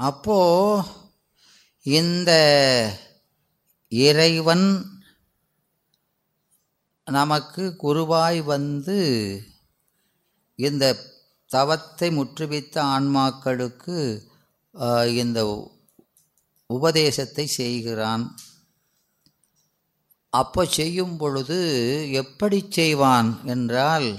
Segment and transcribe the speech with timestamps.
[0.00, 0.88] அப்போது
[1.84, 2.30] இந்த
[3.92, 4.66] இறைவன்
[7.06, 8.98] நமக்கு குருவாய் வந்து
[10.58, 10.84] இந்த
[11.50, 13.96] தவத்தை முற்றுவித்த ஆன்மாக்களுக்கு
[15.22, 15.38] இந்த
[16.70, 18.24] உபதேசத்தை செய்கிறான்.
[20.32, 21.58] அப்போ செய்யும் பொழுது
[22.22, 24.10] எப்படி செய்வான் என்றால்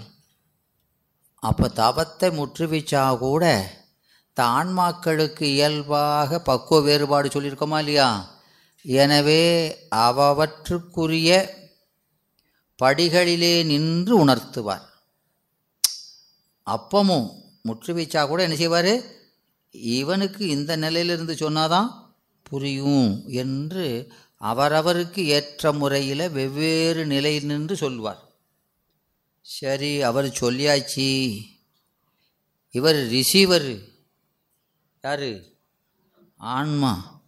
[1.43, 3.43] அப்போ தவத்தை முற்றுவிச்சா கூட
[4.39, 8.39] தான்மாக்களுக்கு இயல்பாக பக்குவ வேறுபாடு சொல்லியிருக்கோமா இல்லையா?
[8.81, 9.43] எனவே
[9.95, 11.47] அவற்றுக்குரிய
[12.83, 14.85] படிகளிலே நின்று உணர்த்துவார்.
[16.65, 17.29] அப்பமும்
[17.67, 19.01] முற்றுவீச்சா கூட என்ன செய்வார்?
[19.71, 21.89] இவனுக்கு இந்த நிலையிலிருந்து சொன்னாதான்
[22.43, 28.29] புரியும் என்று அவரவருக்கு ஏற்ற முறையில் வெவ்வேறு நிலையில் நின்று சொல்வார்.
[29.41, 31.37] சரி அவர் சொல்லியாச்சு.
[32.71, 33.89] இவர் ரிசீவர்
[35.03, 35.59] யாரு?
[36.37, 37.21] ஆன்மா.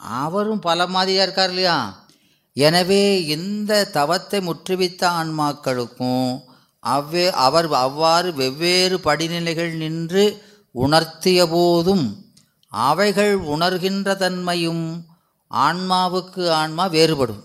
[0.00, 2.06] அவரும் பல மாதிரியாக இருக்கார் இல்லையா?
[2.52, 6.40] எனவே இந்த தவத்தை முற்றுவித்த ஆன்மாக்களுக்கும்
[6.80, 10.42] அவ்வே அவர் அவ்வாறு வெவ்வேறு படிநிலைகள் நின்று
[10.74, 12.24] உணர்த்திய போதும்
[12.68, 15.06] அவைகள் உணர்கின்ற தன்மையும்
[15.50, 17.42] ஆன்மாவுக்கு ஆன்மா வேறுபடும்.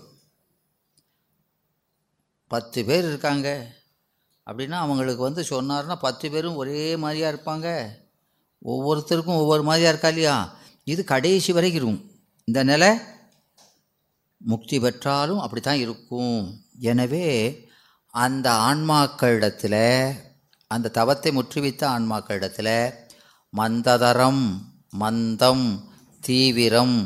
[2.50, 3.48] பத்து பேர் இருக்காங்க.
[4.46, 7.68] அப்படின்னா அவங்களுக்கு வந்து சொன்னார்னா பத்து பேரும் ஒரே மாதிரியாக இருப்பாங்க.
[8.64, 10.56] ஒவ்வொருத்தருக்கும் ஒவ்வொரு மாதிரியாக இருக்கா இல்லையா?
[10.84, 12.10] இது கடைசி வரைக்கும் இருக்கும்.
[12.44, 12.98] இந்த நிலை
[14.36, 16.60] முக்தி பெற்றாலும் அப்படி தான் இருக்கும்.
[16.78, 17.28] எனவே
[18.06, 20.16] அந்த ஆன்மாக்களிடத்தில்
[20.66, 22.94] அந்த தவத்தை முற்றுவித்த ஆன்மாக்களிடத்தில்
[23.56, 24.44] மந்ததரம்
[24.98, 25.66] மந்தம்
[26.20, 26.96] தீவிரம்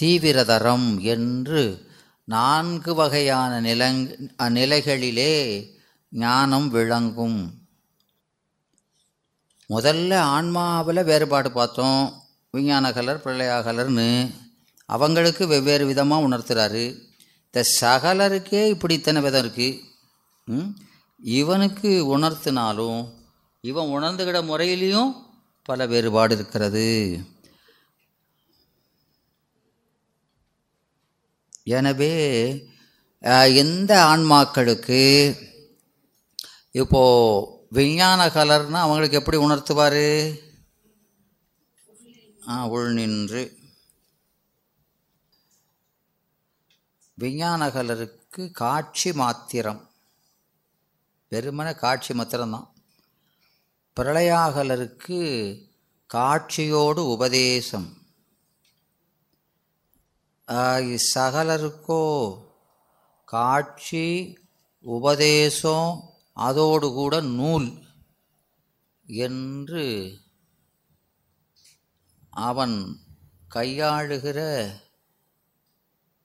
[0.00, 1.92] தீவிரதரம் என்று
[2.24, 5.34] நான்கு வகையான நிலங் நிலைகளிலே
[6.08, 7.63] ஞானம் விளங்கும்.
[9.72, 12.02] முதல்ல ஆன்மாவில் வேறுபாடு பார்த்தோம்.
[12.54, 14.08] விஞ்ஞான கலர் பிரளயா கலர்னு
[14.88, 16.84] அவங்களுக்கு வெவ்வேறு விதமாக உணர்த்துறாரு.
[17.46, 20.60] இந்த சகலருக்கே இப்படி இத்தனை விதம் இருக்குது
[21.40, 23.00] இவனுக்கு உணர்த்தினாலும்
[23.70, 25.12] இவன் உணர்ந்துகிற முறையிலையும்
[25.68, 26.88] பல வேறுபாடு இருக்கிறது.
[31.78, 32.14] எனவே
[33.62, 35.02] எந்த ஆன்மாக்களுக்கு
[36.82, 40.38] இப்போது விஞ்ஞான கலர்னா அவங்களுக்கு எப்படி உணர்த்துவார்?
[42.48, 43.58] ஆ உள் நின்று.
[47.14, 49.90] விஞ்ஞான கலருக்கு காட்சி மாத்திரம்.
[51.28, 52.72] வெறுமனே காட்சி மாத்திரம்தான்.
[54.00, 55.58] பிரளயாகலருக்கு
[56.06, 57.96] காட்சியோடு உபதேசம்.
[60.46, 62.38] ஆஹ் சகலருக்கோ
[63.24, 64.38] காட்சி
[64.80, 67.68] உபதேசம் அதோடு கூட நூல்
[69.06, 69.84] என்று
[72.48, 72.76] அவன்
[73.54, 74.38] கையாளுகிற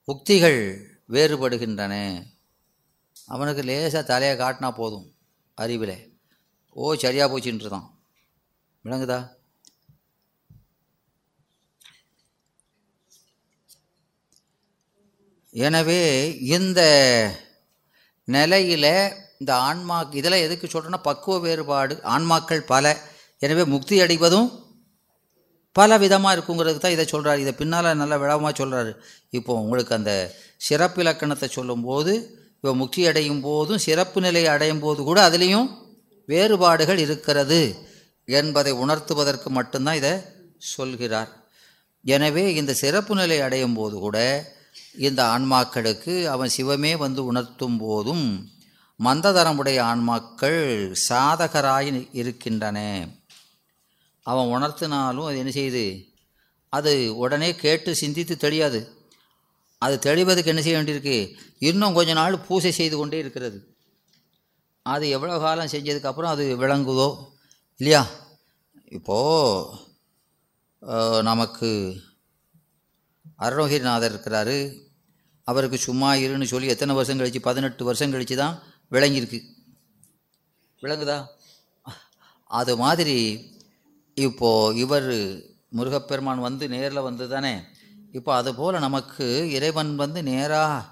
[0.08, 0.60] உக்திகள்
[1.14, 1.94] வேறுபடுகின்றன.
[3.34, 5.06] அவனுக்கு லேசாக தலையை காட்டினா போதும்
[5.62, 5.96] அறிவில்.
[6.76, 7.86] ஓ சரியாக போச்சுன்ட்டு தான்
[8.84, 9.20] விளங்குதா?
[15.54, 16.02] எனவே
[16.56, 16.80] இந்த
[18.28, 18.92] நிலையில்
[19.40, 21.94] இந்த ஆன்மா இதெல்லாம் எதுக்கு சொல்கிறேன்னா பக்குவ வேறுபாடு.
[22.14, 22.84] ஆன்மாக்கள் பல.
[23.42, 24.48] எனவே முக்தி அடைவதும்
[25.76, 28.92] பல விதமாக இருக்குங்கிறதுக்கு தான் இதை சொல்கிறார் இதை பின்னால் நல்ல விழாவமாக சொல்கிறாரு
[29.38, 30.12] இப்போ உங்களுக்கு அந்த
[30.66, 32.12] சிறப்பு இலக்கணத்தை சொல்லும்போது
[32.56, 35.68] இப்போ முக்தி அடையும் போதும் சிறப்பு நிலையை அடையும் போது கூட அதுலேயும்
[36.28, 37.60] வேறுபாடுகள் இருக்கிறது
[38.28, 40.12] என்பதை உணர்த்துவதற்கு மட்டும்தான் இதை
[40.74, 41.30] சொல்கிறார்.
[42.04, 44.18] எனவே இந்த சிறப்பு நிலை அடையும் போது கூட
[45.08, 48.26] இந்த ஆன்மாக்களுக்கு அவன் சிவமே வந்து உணர்த்தும் போதும்
[49.04, 50.60] மந்ததரமுடைய ஆன்மாக்கள்
[51.08, 51.90] சாதகராய்
[52.20, 52.78] இருக்கின்றன.
[54.26, 55.84] அவன் உணர்த்தினாலும் அது என்ன செய்யுது
[56.72, 58.80] அது உடனே கேட்டு சிந்தித்து தெளியாது.
[59.82, 61.16] அது தெளிவதுக்கு என்ன செய்ய வேண்டியிருக்கு?
[61.68, 63.58] இன்னும் கொஞ்ச நாள் பூசை செய்து கொண்டே இருக்கிறது.
[64.86, 67.08] அது எவ்வளோ காலம் செஞ்சதுக்கப்புறம் அது விளங்குதோ?
[67.80, 68.02] இல்லையா?
[68.98, 69.88] இப்போது
[71.28, 71.70] நமக்கு
[73.46, 74.58] அருணகிரிநாதர் இருக்கிறாரு.
[75.48, 78.56] அவருக்கு சும்மா இருன்னு சொல்லி எத்தனை வருஷம் கழித்து பதினெட்டு வருஷம் கழித்து தான்
[78.90, 79.40] விளங்கியிருக்கு.
[80.82, 81.26] விளங்குதா?
[82.44, 83.44] அது மாதிரி
[84.14, 85.12] இப்போது இவர்
[85.68, 87.60] முருகப்பெருமான் வந்து நேரில் வந்து தானே
[88.12, 90.84] இப்போ அதுபோல் நமக்கு இறைவன் வந்து நேராக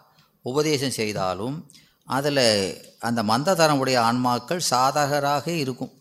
[0.42, 1.70] உபதேசம் செய்தாலும்
[2.04, 5.92] அதில் அந்த மந்ததரமுடைய ஆன்மாக்கள் சாதகராக இருக்கும்.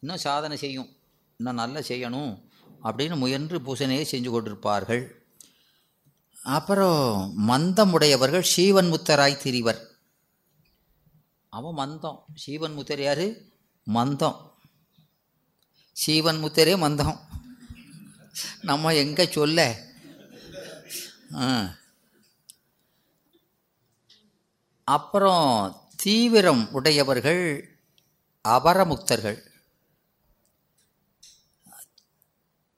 [0.00, 0.96] இன்னும் சாதனை செய்யும்.
[1.36, 2.42] இன்னும் நல்லா செய்யணும்
[2.82, 5.06] அப்படின்னு முயன்று பூசணையை செஞ்சு கொண்டிருப்பார்கள்.
[6.44, 9.93] அப்புறம் மந்தமுடையவர்கள் சீவன் முத்தராய் திரிவர்.
[11.54, 12.24] அவன் மந்தம்.
[12.34, 13.26] சீவன் முத்தர் யார்?
[13.84, 14.52] மந்தம்.
[15.92, 17.18] சீவன் முத்தரே மந்தம்.
[18.62, 19.86] நம்ம எங்கே சொல்ல?
[21.34, 21.76] ஆ.
[24.84, 27.78] அப்புறம் தீவிரம் உடையவர்கள்
[28.48, 29.42] அபரமுக்தர்கள்.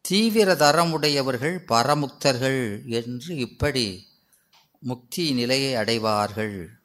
[0.01, 4.09] தீவிர தரமுடையவர்கள் பரமுக்தர்கள் என்று இப்படி
[4.79, 6.76] முக்தி நிலையை அடைவார்கள்.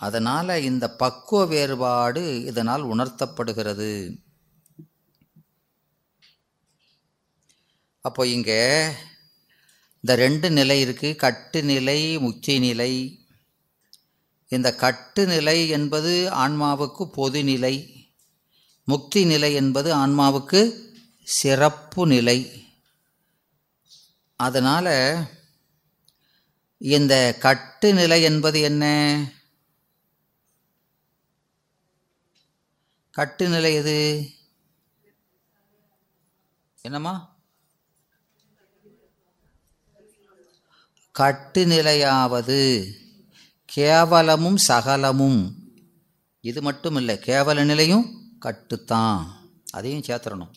[0.00, 3.90] அதனால் இந்த பக்குவ வேறுபாடு இதனால் உணர்த்தப்படுகிறது.
[8.04, 8.62] அப்போ இங்கே
[10.00, 12.92] இந்த ரெண்டு நிலை இருக்குது கட்டு நிலை முக்தி நிலை.
[14.48, 17.74] இந்த கட்டு நிலை என்பது ஆன்மாவுக்கு பொது நிலை.
[18.84, 20.60] முக்தி நிலை என்பது ஆன்மாவுக்கு
[21.22, 22.38] சிறப்பு நிலை.
[24.36, 24.94] அதனால்
[26.78, 28.84] இந்த கட்டு நிலை என்பது என்ன?
[33.16, 34.30] கட்டுநிலை எது?
[36.82, 37.36] என்னம்மா?
[41.18, 42.92] கட்டுநிலையாவது
[43.76, 45.54] கேவலமும் சகலமும்.
[46.40, 49.26] இது மட்டும் இல்லை கேவல நிலையும் கட்டுத்தான்.
[49.70, 50.50] அதையும் சேர்த்துடணும்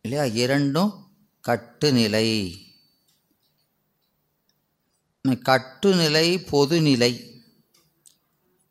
[0.00, 0.24] இல்லையா?
[0.24, 1.14] இரண்டும்
[1.48, 2.58] கட்டுநிலை.
[5.22, 7.33] கட்டுநிலை பொதுநிலை.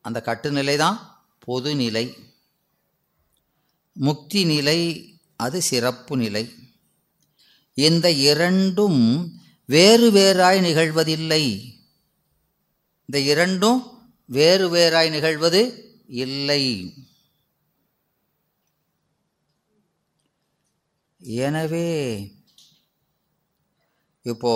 [0.06, 0.98] அந்த கட்டுநிலை தான்
[1.48, 2.06] பொதுநிலை.
[3.96, 4.80] முக்தி நிலை
[5.36, 6.44] அது சிறப்பு நிலை.
[7.78, 9.02] இந்த இரண்டும்
[9.66, 11.44] வேறு வேறாய் நிகழ்வதில்லை.
[13.06, 13.80] இந்த இரண்டும்
[14.26, 15.62] வேறு வேறாய் நிகழ்வது
[16.24, 16.64] இல்லை.
[21.42, 21.90] எனவே
[24.32, 24.54] இப்போ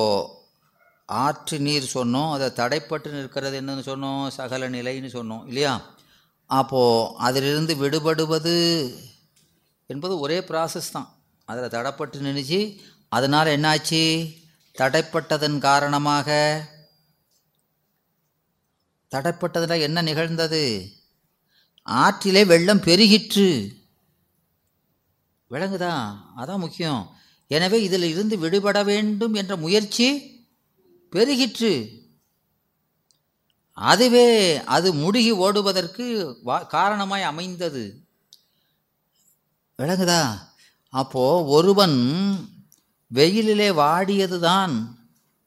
[1.08, 5.82] ஆற்று நீர் சொன்னோம் அதை தடைப்பட்டு நிற்கிறது என்னன்னு சொன்னோம் சகல நிலைன்னு சொன்னோம் இல்லையா?
[6.46, 8.90] அப்போது அதிலிருந்து விடுபடுவது
[9.86, 11.16] என்பது ஒரே ப்ராசஸ் தான்.
[11.46, 12.80] அதில் தடைப்பட்டு நின்றுச்சு.
[13.10, 14.36] அதனால் என்னாச்சு?
[14.78, 16.30] தடைப்பட்டதன் காரணமாக
[19.16, 20.92] தடைப்பட்டதில் என்ன நிகழ்ந்தது?
[21.84, 23.76] ஆற்றிலே வெள்ளம் பெருகிற்று.
[25.52, 27.16] விளங்குதா அதான் முக்கியம்.
[27.48, 30.36] எனவே இதில் இருந்து விடுபட வேண்டும் என்ற முயற்சி
[31.12, 32.06] பெருகிற்று.
[33.72, 38.08] அதுவே அது முடுகி ஓடுவதற்கு வா காரணமாய் அமைந்தது.
[39.78, 40.40] விளங்குதா?
[40.90, 41.96] அப்போ ஒருவன்
[43.08, 44.96] வெயிலிலே வாடியதுதான்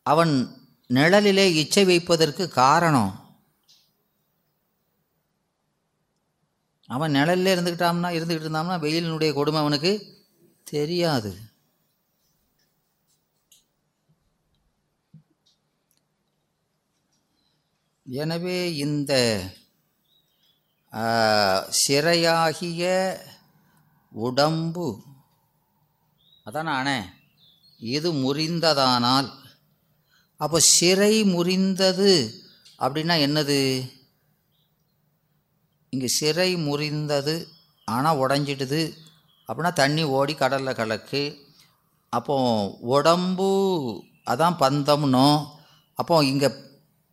[0.02, 3.38] அவன் நிழலிலே இச்சை வைப்பதற்கு காரணம்.
[6.86, 10.22] அவன் நிழல்ல இருந்துக்கிட்டான்னா இருந்துக்கிட்டு இருந்தான்னா வெயிலினுடைய கொடுமை அவனுக்கு
[10.64, 11.36] தெரியாது.
[18.10, 19.12] எனவே இந்த
[21.80, 22.84] சிறையாகிய
[24.12, 24.86] உடம்பு
[26.46, 26.98] அதானே அண்ணே
[27.80, 29.28] இது முறிந்ததானால்
[30.40, 32.12] அப்போ சிறை முறிந்தது
[32.78, 33.58] அப்படின்னா என்னது?
[35.92, 37.34] இங்கே சிறை முறிந்தது
[37.88, 38.82] ஆனால் உடஞ்சிடுது
[39.48, 41.22] அப்படின்னா தண்ணி ஓடி கடலில் கலக்கு
[42.12, 42.36] அப்போ
[42.90, 43.48] உடம்பு
[44.26, 45.28] அதான் பந்தம்னோ
[45.98, 46.48] அப்போ இங்கே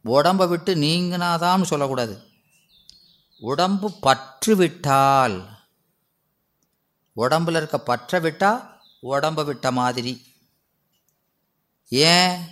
[0.08, 2.24] உடம்பை விட்டு நீங்கினாதான்னு சொல்லக்கூடாது.
[3.40, 5.58] உடம்பு பற்று விட்டால்
[7.14, 10.26] உடம்பில் இருக்க பற்ற விட்டால் உடம்பை விட்ட மாதிரி.
[11.90, 12.48] ஏன்?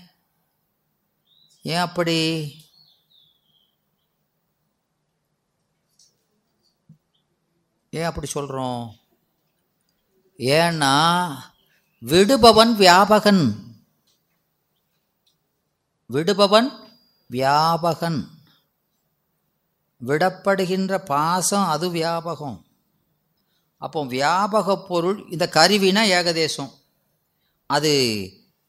[1.61, 2.17] ஏன் அப்படி?
[7.89, 8.95] ஏன் அப்படி சொல்கிறோம்
[10.37, 11.25] ஏன்னா
[12.01, 13.63] விடுபவன் வியாபகன்.
[16.13, 16.84] விடுபவன்
[17.35, 18.27] வியாபகன்.
[20.05, 22.61] விடப்படுகின்ற பாசம் அது வியாபகம்.
[23.77, 26.71] அப்போ வியாபக பொருள் இந்த கருவினா ஏகதேசம்.
[27.65, 27.93] அது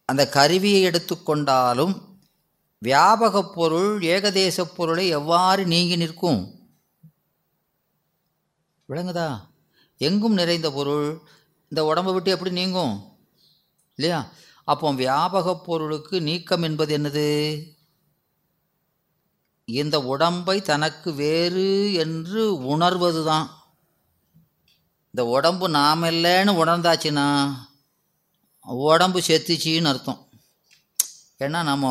[0.05, 1.95] அந்த கருவியை எடுத்துக்கொண்டாலும்
[2.85, 6.69] வியாபக பொருள் ஏகதேச பொருளை எவ்வாறு நீங்கி நிற்கும்?
[8.89, 9.41] விளங்குதா?
[9.99, 11.21] எங்கும் நிறைந்த பொருள்
[11.63, 13.19] இந்த உடம்பை விட்டு எப்படி நீங்கும்?
[13.95, 14.31] இல்லையா?
[14.65, 17.31] அப்போ வியாபக பொருளுக்கு நீக்கம் என்பது என்னது?
[19.69, 23.47] இந்த உடம்பை தனக்கு வேறு என்று உணர்வது தான்
[25.15, 27.27] இந்த உடம்பு நாம் இல்லைன்னு உணர்ந்தாச்சுன்னா
[28.87, 30.21] உடம்பு செத்துச்சின்னு அர்த்தம்.
[31.41, 31.87] ஏன்னா நம்ம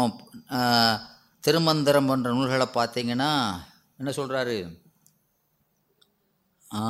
[1.44, 3.32] திருமந்திரம் போன்ற நூல்களை பார்த்தீங்கன்னா
[4.00, 4.55] என்ன சொல்கிறாரு
[6.72, 6.84] ஆ,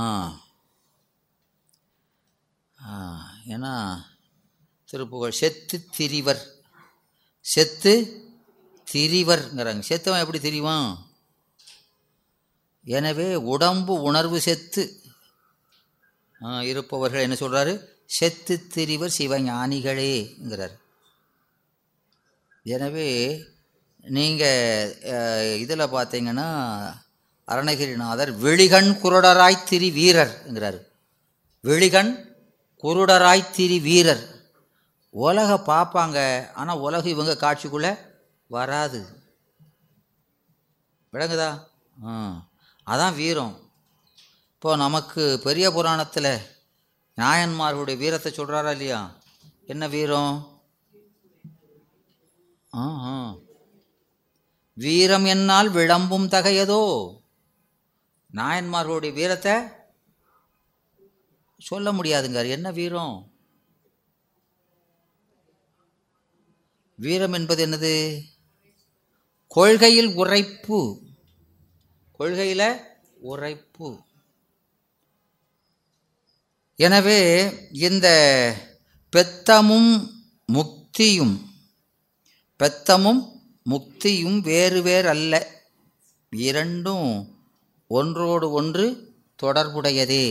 [3.48, 3.74] ஏன்னா
[4.90, 6.42] திருப்புகழ் செத்து திரிவர்.
[7.46, 7.94] செத்து
[8.96, 9.84] திரிவர்ங்கிறாங்க.
[9.90, 10.90] செத்தவன் எப்படி திரிவான்?
[12.86, 14.84] எனவே உடம்பு உணர்வு செத்து.
[16.70, 17.74] இருப்பவர்கள் என்ன சொல்கிறாரு
[18.18, 20.76] செத்து திரிவர் சிவஞானிகளேங்கிறார்.
[22.76, 23.10] எனவே
[24.16, 26.48] நீங்கள் இதில் பார்த்தீங்கன்னா
[27.48, 30.80] அருணகிரிநாதர் வெளிகண் குருடராய் திரி வீரர்ங்கிறார்
[31.64, 32.12] வெளிகண்
[32.84, 34.24] குருடராய் திரி வீரர்
[35.26, 36.18] உலக பார்ப்பாங்க
[36.62, 37.92] ஆனால் உலகம் இவங்க காட்சிக்குள்ளே
[38.56, 39.00] வராது.
[41.14, 41.52] விளங்குதா?
[41.98, 42.12] ஆ
[42.88, 43.56] அதான் வீரம்.
[44.54, 46.34] இப்போ நமக்கு பெரிய புராணத்தில்
[47.18, 49.00] நாயன்மார்களுடைய வீரத்தை சொல்கிறாரா இல்லையா?
[49.66, 50.34] என்ன வீரம்?
[52.74, 53.18] ஆ ஆ.
[54.78, 56.82] வீரம் என்னால் விளம்பும் தகையதோ?
[58.34, 59.54] நாயன்மார்களுடைய வீரத்தை
[61.60, 63.16] சொல்ல முடியாதுங்கார் என்ன வீரம்?
[67.00, 67.96] வீரம் என்பது என்னது?
[69.56, 70.80] கொள்கையில் உரைப்பு.
[72.18, 72.70] கொள்கையில்
[73.32, 73.90] உரைப்பு.
[76.80, 77.22] எனவே
[77.88, 78.08] இந்த
[79.14, 79.92] பெத்தமும்
[80.56, 81.36] முக்தியும்
[82.60, 83.22] பெத்தமும்
[83.70, 85.34] முக்தியும் வேறு வேறு அல்ல
[86.50, 87.10] இரண்டும்
[87.88, 88.86] ஒன்றோடு ஒன்று
[89.44, 90.28] தொடர்புடையதே.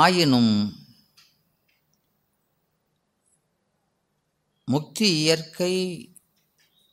[0.00, 0.52] ஆயினும்
[4.68, 5.74] முக்தி இயற்கை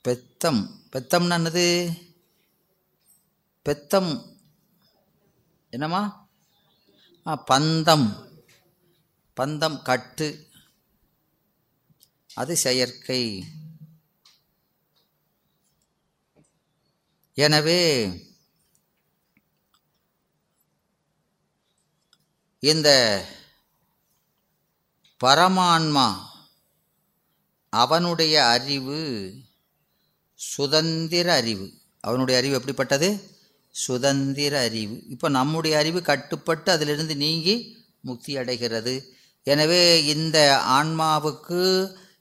[0.01, 0.83] பெத்தம்.
[0.91, 1.97] பெத்தம்னா என்னது?
[3.63, 4.37] பெத்தம்.
[5.69, 6.27] என்னம்மா?
[7.27, 8.29] ஆ பந்தம்.
[9.39, 10.47] பந்தம் கட்டு.
[12.33, 13.45] அது செயற்கை.
[17.33, 17.83] எனவே
[22.59, 22.89] இந்த
[25.23, 26.33] பரமான்மா
[27.83, 28.99] அவனுடைய அறிவு
[30.35, 31.65] சுதந்திர அறிவு.
[32.01, 33.09] அவனுடைய அறிவு எப்படிப்பட்டது?
[33.71, 34.95] சுதந்திர அறிவு.
[35.09, 37.55] இப்போ நம்முடைய அறிவு கட்டுப்பட்டு அதிலிருந்து நீங்கி
[37.99, 38.93] முக்தி அடைகிறது.
[39.43, 40.37] எனவே இந்த
[40.79, 41.61] ஆன்மாவுக்கு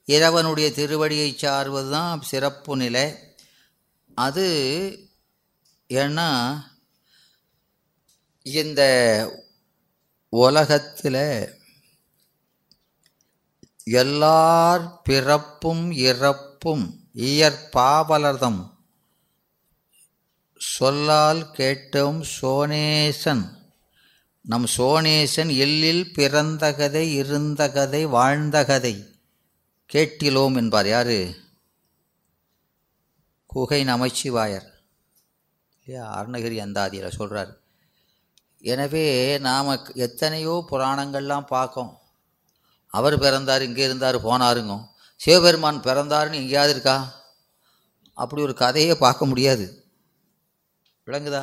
[0.07, 3.07] இறைவனுடைய திருவடியை சார்வது தான் சிறப்பு நிலை.
[4.15, 4.47] அது
[5.89, 6.29] ஏன்னா
[8.43, 8.83] இந்த
[10.29, 11.23] உலகத்தில்
[13.87, 18.73] எல்லார் பிறப்பும் இறப்பும் இயற்பாவலர்தம்
[20.57, 23.73] சொல்லால் கேட்டோம் சோனேசன்.
[24.43, 29.09] நம் சோனேசன் எல்லில் பிறந்த கதை இருந்த கதை வாழ்ந்த கதை.
[29.93, 31.35] கேட்டிலோம் என்பார் யாரு?
[33.47, 34.73] குகை நமச்சிவாயர்.
[35.79, 36.23] இல்லையா?
[36.23, 37.61] அருணகிரி அந்தாதியில் சொல்கிறார்
[38.59, 41.99] எனவே நாம் எத்தனையோ புராணங்கள்லாம் பார்க்கோம்
[42.97, 44.75] அவர் பிறந்தார் இங்கே இருந்தார் போனாருங்க.
[45.21, 46.97] சிவபெருமான் பிறந்தாருன்னு எங்கேயாவது இருக்கா?
[48.19, 49.67] அப்படி ஒரு கதையே பார்க்க முடியாது.
[51.07, 51.43] விளங்குதா?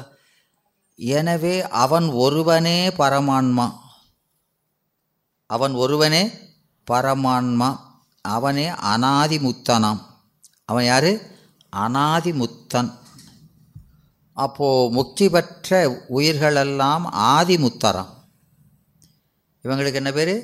[0.99, 3.67] எனவே அவன் ஒருவனே பரமான்மா.
[5.49, 6.23] அவன் ஒருவனே
[6.91, 7.69] பரமான்மா.
[8.35, 10.01] அவனே அனாதி முத்தனாம்
[10.69, 11.11] அவன் யார்?
[11.83, 12.89] அனாதி முத்தன்
[14.97, 15.79] முக்தி பெற்ற
[16.17, 18.11] உயிர்களெல்லாம் ஆதிமுத்தராம்.
[19.63, 20.35] இவங்களுக்கு என்ன பேர்?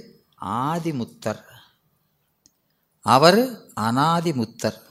[0.46, 1.44] ஆதிமுத்தர்.
[3.02, 4.86] அவர் அனாதிமுத்தர்.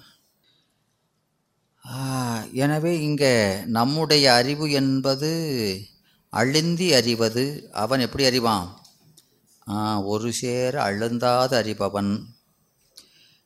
[2.52, 5.30] எனவே இங்கே நம்முடைய அறிவு என்பது
[6.30, 7.68] அழுந்தி அறிவது.
[7.72, 8.80] அவன் எப்படி அறிவான்?
[9.68, 12.24] ஆ, ஒரு சேர அழுந்தாது அறிபவன்.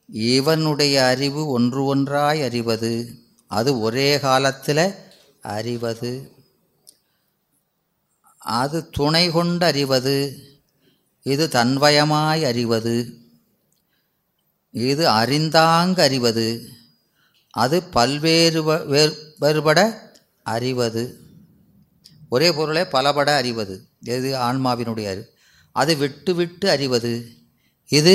[0.07, 3.23] இவனுடைய அறிவு ஒன்று ஒன்றாய் அறிவது.
[3.47, 4.95] அது ஒரே காலத்தில்
[5.41, 6.33] அறிவது.
[8.39, 10.45] அது துணை கொண்டு அறிவது.
[11.23, 13.19] இது தன்வயமாய் அறிவது?
[14.71, 16.69] இது அறிந்தாங்க அறிவது?
[17.51, 18.63] அது பல்வேறு
[19.39, 20.11] வேறுபட
[20.43, 21.21] அறிவது.
[22.29, 23.89] ஒரே பொருளை பலபட அறிவது.
[24.03, 25.35] எது ஆன்மாவினுடைய அறிவு
[25.73, 27.37] அது விட்டு விட்டு அறிவது.
[27.89, 28.15] இது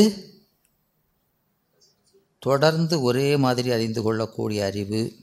[2.40, 5.16] தொடர்ந்து ஒரே மாதிரி அறிந்து கொள்ளக்கூடிய அறிவு.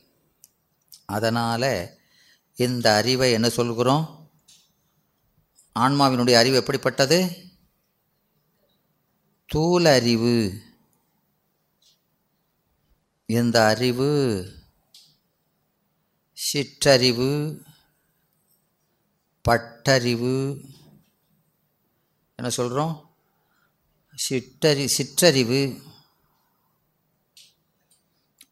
[1.05, 1.89] அதனால்
[2.55, 4.31] இந்த அறிவை என்ன சொல்கிறோம்?
[5.79, 7.51] ஆன்மாவினுடைய அறிவு எப்படிப்பட்டது?
[9.55, 10.63] தூல அறிவு
[13.27, 14.53] இந்த அறிவு?
[16.33, 17.63] சிற்றறிவு.
[19.49, 20.65] பட்டறிவு.
[22.37, 23.15] என்ன சொல்கிறோம்
[24.15, 25.83] சிற்றறி சிற்றறிவு.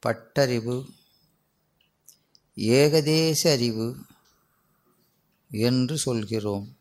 [0.06, 0.88] பட்டறிவு.
[2.56, 3.96] ஏகதேச அறிவு
[5.50, 6.76] என்று சொல்கிறோம்.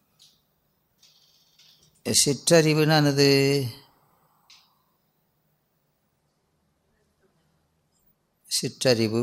[2.26, 3.78] சிற்றறிவுன்னு
[8.58, 9.22] சிற்றறிவு.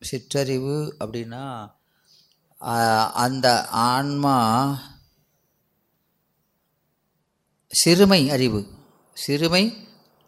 [0.00, 1.44] சிற்றறிவு அப்படின்னா
[3.24, 3.46] அந்த
[3.90, 4.36] ஆன்மா
[7.70, 8.60] சிறுமை அறிவு.
[9.14, 9.64] சிறுமை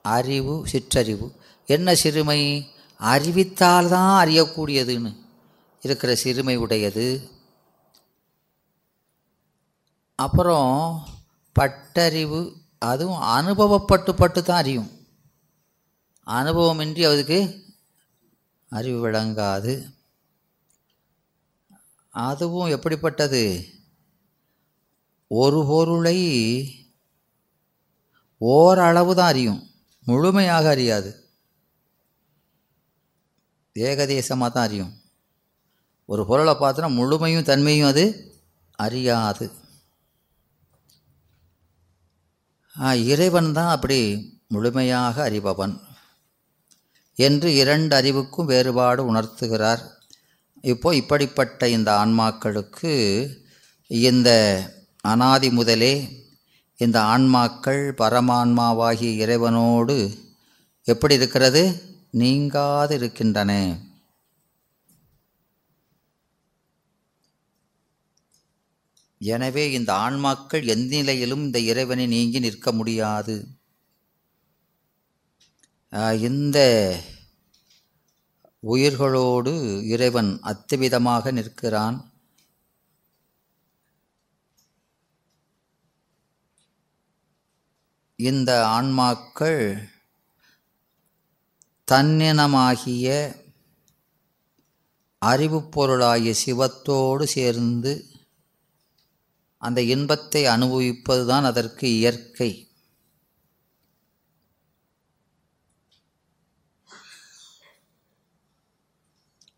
[0.03, 1.27] அறிவு சிற்றறிவு.
[1.67, 2.41] என்ன சிறுமை?
[3.13, 5.13] அறிவித்தால் தான் அறியக்கூடியதுன்னு
[5.83, 7.07] இருக்கிற சிறுமை உடையது.
[10.15, 11.07] அப்புறம்
[11.59, 12.41] பட்டறிவு
[12.79, 14.91] அதுவும் அனுபவப்பட்டு பட்டு தான் அறியும்.
[16.27, 17.39] அனுபவமின்றி அதுக்கு
[18.71, 19.73] அறிவு விளங்காது
[22.11, 23.43] அதுவும் எப்படிப்பட்டது?
[25.29, 26.19] ஒரு பொருளை
[28.39, 29.71] ஓரளவு தான் அறியும்.
[30.05, 31.11] முழுமையாக அறியாது.
[33.75, 34.93] ஏகதேசமாக தான் அறியும்.
[36.07, 38.05] ஒரு பொருளை பார்த்தோன்னா முழுமையும் தன்மையும் அது
[38.83, 39.51] அறியாது.
[42.81, 43.99] ஆ, இறைவன் தான் அப்படி
[44.49, 45.75] முழுமையாக அறிபவன்.
[47.27, 49.83] என்று இரண்டு அறிவுக்கும் வேறுபாடு உணர்த்துகிறார்.
[50.73, 52.93] இப்போ இப்படிப்பட்ட இந்த ஆன்மாக்களுக்கு
[54.09, 54.31] இந்த
[55.13, 55.95] அனாதி முதலே
[56.79, 59.97] இந்த ஆன்மாக்கள் பரமான்மாவாகிய இறைவனோடு
[60.87, 61.63] எப்படி இருக்கிறது?
[62.23, 63.53] நீங்காது இருக்கின்றன.
[69.21, 73.35] எனவே இந்த ஆன்மாக்கள் எந்த நிலையிலும் இந்த இறைவனை நீங்கி நிற்க முடியாது.
[76.29, 76.59] இந்த
[78.67, 82.13] உயிர்களோடு இறைவன் அத்துவிதமாக நிற்கிறான்.
[88.17, 89.89] இந்த ஆன்மாக்கள்
[91.85, 93.35] தன்னினமாகிய
[95.27, 98.07] அறிவுப்பொருளாகிய சிவத்தோடு சேர்ந்து
[99.59, 102.70] அந்த இன்பத்தை அனுபவிப்பதுதான் அதற்கு இயற்கை.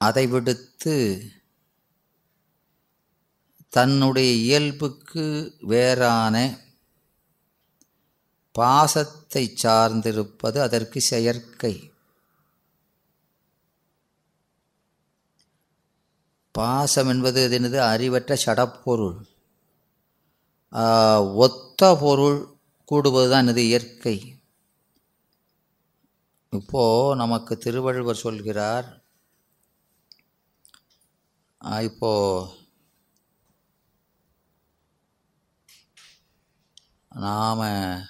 [0.07, 0.97] அதை விடுத்து
[3.69, 5.25] தன்னுடைய இயல்புக்கு
[5.61, 6.37] வேறான
[8.55, 11.75] பாசத்தை சார்ந்திருப்பது அதற்கு செயற்கை.
[16.55, 19.21] பாசம் என்பது எனது அறிவற்ற சடப்பொருள்.
[21.45, 22.41] ஒத்த பொருள்
[22.89, 24.17] கூடுவது தான் இது இயற்கை.
[26.53, 28.89] இப்போது நமக்கு திருவள்ளுவர் சொல்கிறார்
[31.81, 32.61] இப்போது
[37.09, 38.01] இப்போ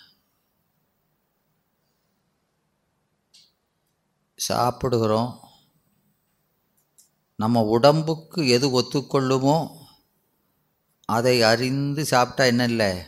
[4.35, 5.41] சாப்பிடுகிறோம்.
[7.37, 9.81] நம்ம உடம்புக்கு எது ஒத்துக்கொள்ளுமோ
[11.05, 13.05] அதை அறிந்து சாப்பிட்டா என்ன இல்லை?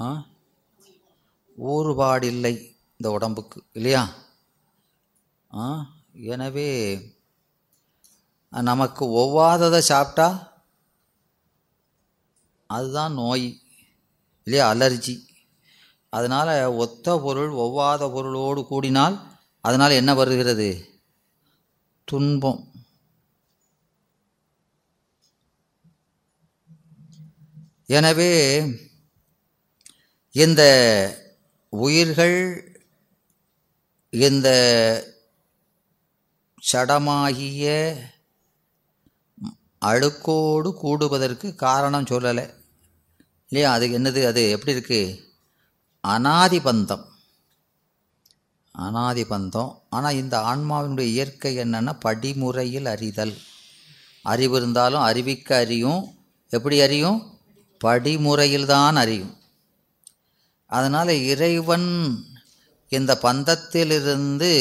[0.00, 0.26] ஆ?
[1.56, 4.14] ஊறுபாடு இல்லை இந்த உடம்புக்கு இல்லையா?
[5.54, 5.86] ஆ?
[6.12, 6.68] எனவே
[8.50, 10.56] நமக்கு ஒவ்வாததை சாப்பிட்டா
[12.66, 13.60] அதுதான் நோய்
[14.42, 14.74] இல்லையா?
[14.74, 15.26] அலர்ஜி.
[16.10, 19.20] அதனால் ஒத்த பொருள் ஒவ்வாத பொருளோடு கூடினால்
[19.60, 20.68] அதனால் என்ன வருகிறது?
[22.04, 22.72] துன்பம்.
[27.86, 28.32] எனவே
[30.30, 30.62] இந்த
[31.68, 32.38] உயிர்கள்
[34.10, 34.48] இந்த
[36.72, 37.94] சடமாகிய
[39.86, 42.54] அழுக்கோடு கூடுவதற்கு காரணம் சொல்லலை.
[43.48, 43.72] இல்லையா?
[43.72, 44.24] அது என்னது?
[44.24, 45.26] அது எப்படி இருக்குது
[46.00, 47.04] அனாதி பந்தம்
[48.72, 53.36] அனாதி பந்தம் ஆனால் இந்த ஆன்மாவினுடைய இயற்கை என்னென்னா படிமுறையில் அறிதல்.
[54.22, 56.14] அறிவு இருந்தாலும் அறிவிக்க அறியும்.
[56.48, 57.38] எப்படி அறியும்?
[57.84, 59.36] படிமுறையில் தான் அறியும்.
[60.66, 62.18] அதனால் இறைவன்
[62.88, 64.52] இந்த பந்தத்திலிருந்து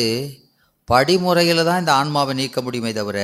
[0.91, 3.19] படிமுறையில் தான் இந்த ஆன்மாவை நீக்க முடியுமே தவிர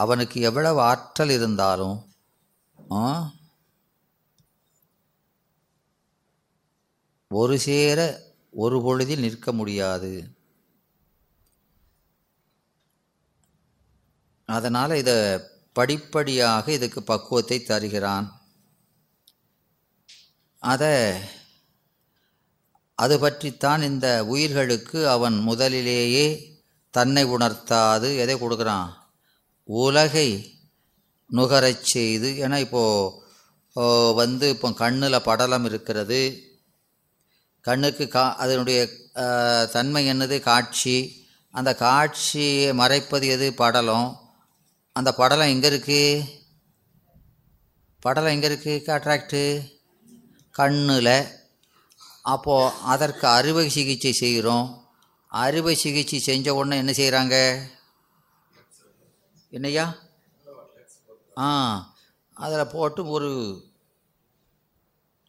[0.00, 1.96] அவனுக்கு எவ்வளவு ஆற்றல் இருந்தாலும்
[2.92, 3.02] ஆ,
[7.30, 7.98] ஒரு சேர
[8.54, 10.12] ஒரு பொழுதில் நிற்க முடியாது.
[14.48, 15.16] அதனால் இதை
[15.72, 18.26] படிப்படியாக இதுக்கு பக்குவத்தை தருகிறான்.
[20.62, 20.94] அதை
[22.98, 26.26] அது பற்றித்தான் இந்த உயிர்களுக்கு அவன் முதலிலேயே
[26.94, 28.18] தன்னை உணர்த்தாது.
[28.18, 28.88] எதை கொடுக்குறான்?
[29.78, 30.28] உலகை
[31.36, 36.20] நுகரச் செய்து ஏன்னா இப்போது வந்து இப்போ கண்ணில் படலம் இருக்கிறது.
[37.64, 38.80] கண்ணுக்கு கா அதனுடைய
[39.74, 40.36] தன்மை என்னது?
[40.50, 40.96] காட்சி.
[41.54, 43.48] அந்த காட்சியை மறைப்பது எது?
[43.62, 44.08] படலம்.
[44.96, 46.04] அந்த படலம் எங்கே இருக்குது
[48.02, 49.42] படலம் எங்கே இருக்குது காட்ராக்டு
[50.54, 51.16] கண்ணில்.
[52.32, 54.66] அப்போது அதற்கு அறுவை சிகிச்சை செய்கிறோம்.
[55.32, 57.36] அறுவை சிகிச்சை செஞ்ச உடனே என்ன செய்கிறாங்க
[59.50, 59.96] என்னய்யா?
[61.38, 61.48] ஆ
[62.34, 63.62] அதில் போட்டு ஒரு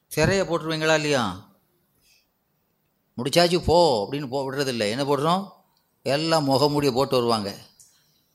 [0.07, 1.49] திரையை போட்டுருவீங்களா இல்லையா?
[3.17, 4.89] முடிச்சாச்சு போ அப்படின்னு போ விடுறதில்ல.
[4.89, 5.49] என்ன போடுறோம்?
[6.01, 7.57] எல்லாம் முகமூடியை போட்டு வருவாங்க.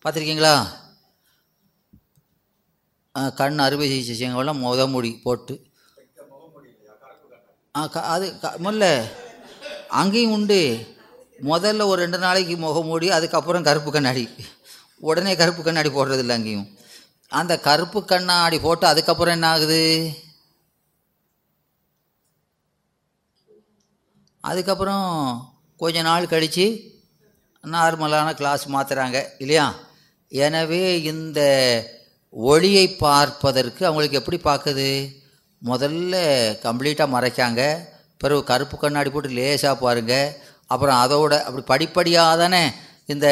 [0.04, 0.66] பார்த்துருக்கீங்களா?
[3.16, 5.66] ஆ, கண் அறுவை சிகிச்சை செய்யவங்களாம் முகமூடி போட்டு.
[7.76, 9.10] ஆ க அது க முதல்ல
[9.88, 10.86] அங்கேயும் உண்டு.
[11.40, 14.28] முதல்ல ஒரு ரெண்டு நாளைக்கு முகமூடி அதுக்கப்புறம் கருப்பு கண்ணாடி.
[15.00, 16.68] உடனே கருப்பு கண்ணாடி போடுறதில்ல அங்கேயும்.
[17.32, 19.82] அந்த கருப்பு கண்ணாடி போட்டு அதுக்கப்புறம் என்ன ஆகுது?
[24.44, 25.08] அதுக்கப்புறம்
[25.80, 26.66] கொஞ்ச நாள் கழித்து
[27.64, 29.66] நார்மலான கிளாஸ் மாற்றுறாங்க இல்லையா?
[30.32, 30.82] எனவே
[31.12, 31.40] இந்த
[32.34, 34.88] ஒளியை பார்ப்பதற்கு அவங்களுக்கு எப்படி பார்க்குது?
[35.62, 36.14] முதல்ல
[36.64, 37.62] கம்ப்ளீட்டாக மறைக்காங்க
[38.22, 40.34] பிறகு கருப்பு கண்ணாடி போட்டு லேசாக பாருங்கள்
[40.72, 42.62] அப்புறம் அதோட அப்படி படிப்படியாக தானே
[43.06, 43.26] இந்த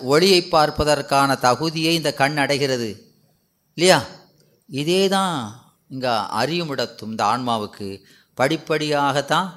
[0.00, 3.14] ஒளியை பார்ப்பதற்கான தகுதியை இந்த கண் அடைகிறது.
[3.74, 4.06] இல்லையா?
[4.66, 8.02] இதே தான் இங்கே அறியுமிடத்தும் இந்த ஆன்மாவுக்கு.
[8.36, 9.52] படிப்படியாகத்தான்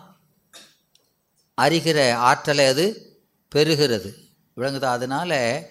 [1.62, 2.86] அறிகிற ஆற்றலை அது
[3.56, 4.14] பெறுகிறது.
[4.56, 4.88] விளங்குது?
[4.88, 5.66] அதனால்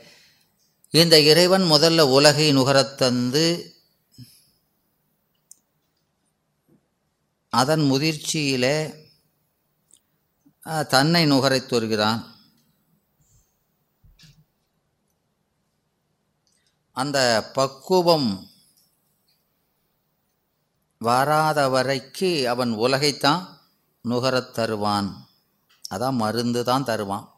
[0.91, 3.73] இந்த இறைவன் முதல்ல உலகை நுகரத் தந்து
[7.51, 8.95] அதன் முதிர்ச்சியில்
[10.89, 12.38] தன்னை நுகரைத்து வருகிறான்
[16.99, 18.51] அந்த பக்குவம்
[20.99, 23.47] வராத வரைக்கு அவன் உலகைத்தான்
[24.09, 25.29] நுகரத் தருவான்.
[25.91, 27.33] அதான் மருந்து தான் தருவான்.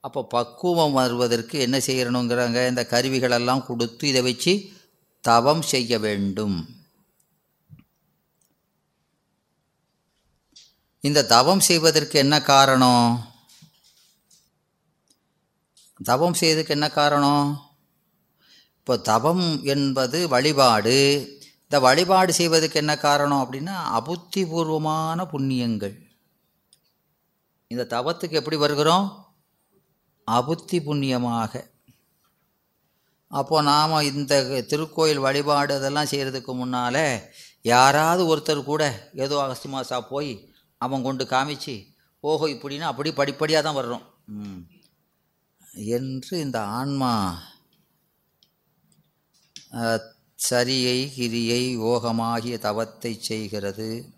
[0.00, 2.68] அப்போ பக்குவம் வருவதற்கு என்ன செய்யணுங்கிறாங்க?
[2.68, 4.72] இந்த கருவிகளெல்லாம் கொடுத்து இதை வச்சு
[5.20, 6.84] தவம் செய்ய வேண்டும்.
[11.00, 13.34] இந்த தவம் செய்வதற்கு என்ன காரணம்?
[16.04, 17.65] தவம் செய்வதற்கு என்ன காரணம்?
[18.86, 20.98] இப்போ தவம் என்பது வழிபாடு.
[21.62, 25.94] இந்த வழிபாடு செய்வதற்கு என்ன காரணம் அப்படின்னா அபுத்திபூர்வமான புண்ணியங்கள்.
[27.70, 29.06] இந்த தவத்துக்கு எப்படி வருகிறோம்?
[30.28, 31.52] அபுத்தி புண்ணியமாக.
[33.30, 37.02] அப்போ நாம் இந்த திருக்கோயில் வழிபாடு அதெல்லாம் செய்கிறதுக்கு முன்னால்
[37.64, 40.32] யாராவது ஒருத்தர் கூட ஏதோ அகஸ்தி மாசா போய்
[40.80, 41.76] அவன் கொண்டு காமிச்சு
[42.24, 44.06] ஓஹோ இப்படின்னா அப்படி படிப்படியாக தான் வர்றோம்.
[44.26, 44.62] ம்.
[45.96, 47.12] என்று இந்த ஆன்மா
[50.36, 54.10] சரியை கிரியை யோகமாகிய தவத்தை செய்கிறது.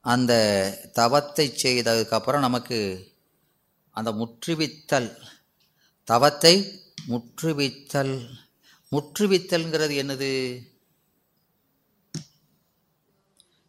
[0.00, 0.32] அந்த
[0.92, 2.78] தவத்தை செய்ததுக்கப்புறம் நமக்கு
[3.90, 5.10] அந்த முற்றுவித்தல்
[6.04, 6.54] தவத்தை
[7.08, 8.14] முற்றுவித்தல்.
[8.92, 10.32] முற்றுவித்தல்ங்கிறது என்னது?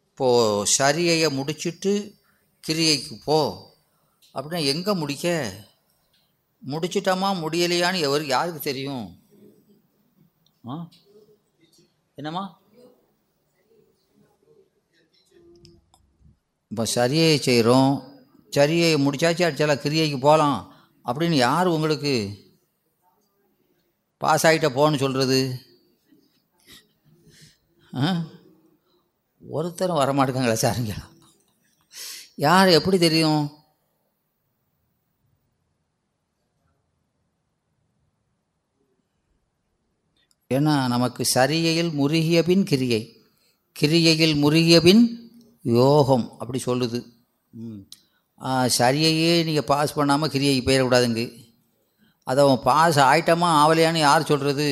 [0.09, 0.27] இப்போ
[0.77, 2.15] சரியையை முடிச்சிட்டு
[2.67, 3.39] கிரியைக்கு போ.
[4.35, 5.27] அப்படின்னா எங்கே முடிக்க?
[6.63, 9.05] முடிச்சிட்டோமா முடியலையான்னு எவருக்கு யாருக்கு தெரியும்?
[10.69, 10.89] ஆ?
[12.15, 12.59] என்னம்மா?
[16.71, 17.91] இப்போ சரியை செய்கிறோம்
[18.49, 20.59] சரியை முடிச்சாச்சு சில கிரியைக்கு போகலாம்
[21.05, 22.13] அப்படின்னு யார் உங்களுக்கு
[24.17, 25.39] பாஸ் ஆகிட்ட போன்னு சொல்கிறது
[27.93, 28.23] ஆ?
[29.41, 30.99] ஒருத்தரும் வரமாட்டேங்களா சாருங்களா.
[32.35, 33.60] யார் எப்படி தெரியும்?
[40.51, 43.01] ஏன்னா நமக்கு சரியையில் முருகிய பின் கிரியை.
[43.79, 45.03] கிரியையில் முருகிய பின்
[45.63, 46.99] யோகம் அப்படி சொல்லுது.
[47.49, 47.79] ம்.
[48.77, 51.21] சரியையே நீங்கள் பாஸ் பண்ணாமல் கிரியைக்கு போயிடக்கூடாதுங்க.
[52.23, 54.67] அதை அவன் பாஸ் ஆயிட்டமா ஆவலையான்னு யார் சொல்கிறது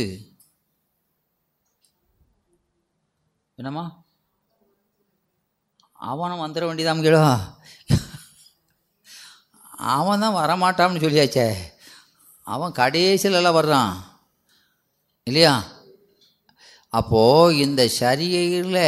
[3.55, 3.85] என்னம்மா?
[5.91, 7.39] அவனும் வந்துட வேண்டியதான் கேளோ.
[9.69, 11.47] அவன் தான் வரமாட்டான்னு சொல்லியாச்சே.
[12.41, 13.93] அவன் கடைசியிலலாம் வர்றான்.
[15.29, 15.55] இல்லையா?
[16.93, 18.83] அப்போது இந்த சரியையில்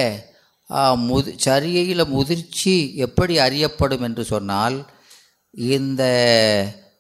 [1.10, 2.76] முது சரியையில் முதிர்ச்சி
[3.06, 4.78] எப்படி அறியப்படும் என்று சொன்னால்
[5.76, 6.04] இந்த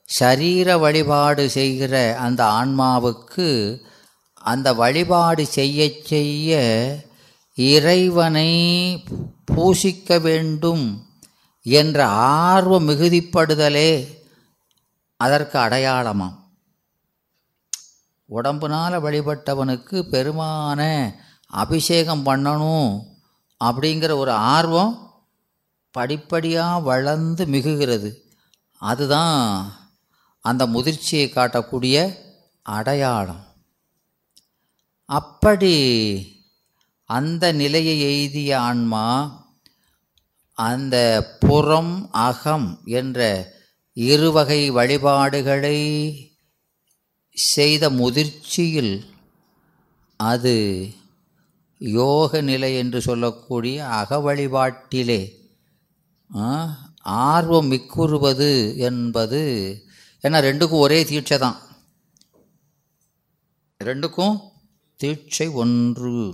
[0.09, 1.93] சரீர வழிபாடு செய்கிற
[2.25, 3.47] அந்த ஆன்மாவுக்கு
[4.51, 5.79] அந்த வழிபாடு செய்ய
[6.11, 6.59] செய்ய
[7.57, 8.51] இறைவனை
[9.51, 10.85] பூசிக்க வேண்டும்
[11.65, 12.05] என்ற
[12.45, 13.91] ஆர்வம் மிகுதிப்படுதலே
[15.19, 16.37] அதற்கு அடையாளமாம்.
[18.31, 21.13] உடம்புனால் வழிபட்டவனுக்கு பெருமான
[21.45, 23.03] அபிஷேகம் பண்ணணும்
[23.63, 25.23] அப்படிங்கிற ஒரு ஆர்வம்
[25.91, 28.15] படிப்படியாக வளர்ந்து மிகுகிறது.
[28.77, 29.71] அதுதான்
[30.39, 32.15] அந்த முதிர்ச்சியை காட்டக்கூடிய
[32.61, 33.43] அடையாளம்.
[35.05, 35.75] அப்படி
[37.05, 39.39] அந்த நிலையை எய்திய ஆன்மா
[40.53, 43.51] அந்த புறம் அகம் என்ற
[43.93, 45.79] இருவகை வழிபாடுகளை
[47.35, 48.93] செய்த முதிர்ச்சியில்
[50.17, 50.55] அது
[51.79, 55.21] யோக நிலை என்று சொல்லக்கூடிய அக வழிபாட்டிலே
[56.29, 56.47] ஆ,
[57.03, 59.41] ஆர்வம் மிக்குறுவது என்பது
[60.23, 61.57] ஏன்னா ரெண்டுக்கும் ஒரே தீட்சை தான்.
[63.79, 64.35] ரெண்டுக்கும்
[64.99, 66.33] தீட்சை ஒன்று.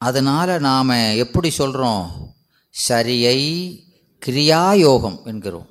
[0.00, 2.32] அதனால் நாம் எப்படி சொல்கிறோம்
[2.70, 3.38] சரியை
[4.22, 5.68] கிரியாயோகம் என்கிறோம்.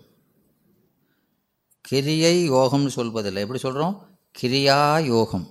[1.92, 3.36] கிரியை யோகம்னு சொல்வதில்லை.
[3.36, 5.50] எப்படி சொல்கிறோம் கிரியா யோகம்.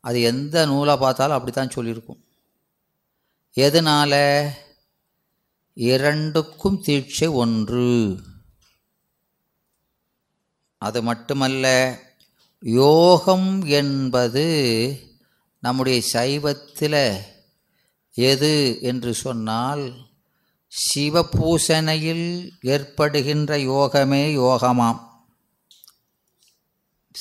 [0.00, 2.24] அது எந்த நூலை பார்த்தாலும் அப்படி தான் சொல்லியிருக்கும்.
[3.52, 4.50] எதனால்?
[5.74, 8.20] இரண்டுக்கும் தீட்சை ஒன்று.
[10.78, 11.98] அது மட்டுமல்ல
[12.60, 14.46] யோகம் என்பது
[15.58, 17.20] நம்முடைய சைவத்தில்
[18.12, 20.09] எது என்று சொன்னால்
[20.72, 25.00] சிவபூசனையில் ஏற்படுகின்ற யோகமே யோகமாம்.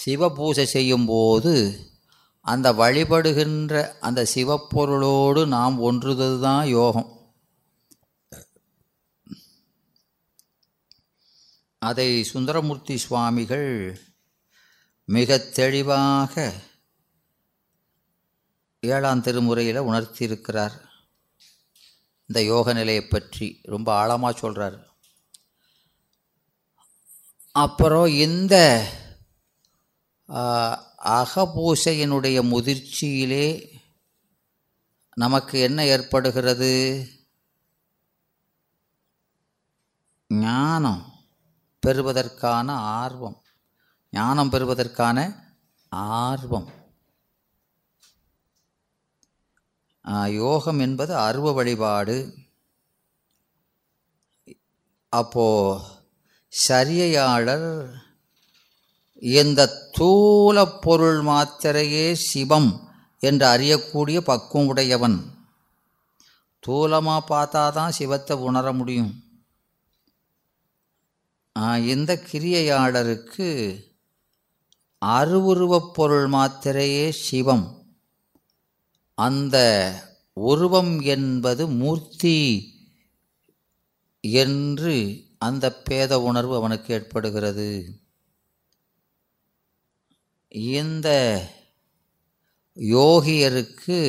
[0.05, 1.53] சிவபூசை செய்யும்போது
[2.41, 7.17] அந்த வழிபடுகின்ற அந்த சிவப்பொருளோடு நாம் ஒன்றுதல் தான் யோகம்.
[11.79, 13.99] அதை சுந்தரமூர்த்தி சுவாமிகள்
[15.05, 16.53] மிக தெளிவாக
[18.79, 20.88] ஏழாம் திருமுறையில் உணர்த்தியிருக்கிறார்.
[22.29, 24.77] இந்த யோக நிலையை பற்றி ரொம்ப ஆழமாக சொல்கிறார்
[27.55, 28.55] அப்புறம் இந்த
[31.19, 33.45] அகபூசையினுடைய முதிர்ச்சியிலே
[35.17, 36.71] நமக்கு என்ன ஏற்படுகிறது?
[40.27, 41.01] ஞானம்
[41.83, 43.37] பெறுவதற்கான ஆர்வம்.
[44.13, 45.17] ஞானம் பெறுவதற்கான
[45.91, 46.69] ஆர்வம்
[49.98, 52.33] ஆ, யோகம் என்பது அருவ வழிபாடு.
[55.09, 55.81] அப்போது
[56.47, 57.91] சரியையாளர்
[59.21, 65.17] இந்த தூல பொருள் மாத்திரையே சிவம் என்று அறியக்கூடிய பக்குவம் உடையவன்
[66.67, 69.11] தூலமாக பார்த்தா தான் சிவத்தை உணர முடியும்.
[71.85, 73.49] இந்த கிரியையாளருக்கு
[75.01, 77.78] அருவுருவப் பொருள் மாத்திரையே சிவம்.
[79.19, 79.57] அந்த
[80.33, 82.39] உருவம் என்பது மூர்த்தி
[84.21, 87.69] என்று அந்த பேத உணர்வு அவனுக்கு ஏற்படுகிறது.
[90.51, 91.09] இந்த
[92.75, 93.99] யோகியருக்கு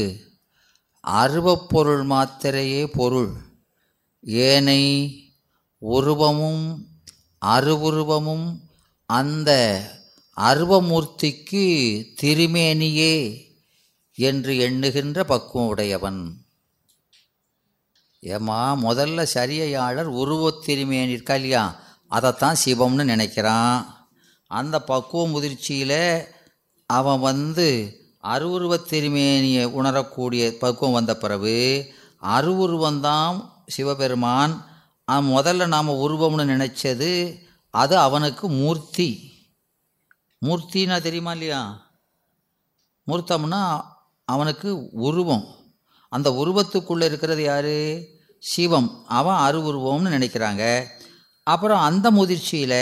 [1.05, 3.33] அருவப்பொருள் மாத்திரையே பொருள்.
[4.23, 4.83] ஏனை
[5.79, 6.87] உருவமும்
[7.47, 8.49] அருவுருவமும்
[9.07, 9.51] அந்த
[10.37, 11.67] அருவமூர்த்திக்கு
[12.21, 13.15] திருமேனியே.
[14.21, 16.45] என்று எண்ணுகின்ற பக்குவம் உடையவன்
[18.21, 23.87] ஏம்மா முதல்ல சரியையாளர் உருவத் திருமேனி இருக்கா இல்லையா அதைத்தான் சிவம்னு நினைக்கிறான்.
[24.47, 26.25] அந்த பக்குவ முதிர்ச்சியில்
[26.87, 27.69] அவன் வந்து
[28.23, 31.59] அருவுருவத்திருமேனியை உணரக்கூடிய பக்குவம் வந்த பிறகு
[32.23, 34.67] அருவுருவந்தான் சிவபெருமான்.
[35.05, 37.39] அவன் முதல்ல நாம் உருவம்னு நினச்சது
[37.71, 39.33] அது அவனுக்கு மூர்த்தி.
[40.47, 41.91] மூர்த்தின்னா தெரியுமா இல்லையா?
[43.07, 43.83] மூர்த்தம்னா
[44.35, 44.71] அவனுக்கு
[45.07, 45.45] உருவம்.
[46.13, 47.75] அந்த உருவத்துக்குள்ளே இருக்கிறது யார்?
[48.53, 48.89] சிவம்.
[49.19, 50.63] அவன் அருவுருவம்னு நினைக்கிறாங்க.
[51.47, 52.81] அப்புறம் அந்த முதிர்ச்சியில்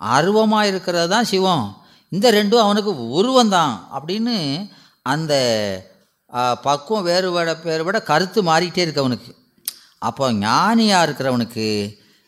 [0.00, 1.66] அருவமாக இருக்கிறது தான் சிவம்.
[2.12, 4.36] இந்த ரெண்டும் அவனுக்கு உருவந்தான் அப்படின்னு
[5.12, 5.32] அந்த
[6.66, 9.30] பக்குவம் வேறுபட வேறுபட கருத்து மாறிக்கிட்டே இருக்கு அவனுக்கு.
[10.08, 11.66] அப்போ ஞானியாக இருக்கிறவனுக்கு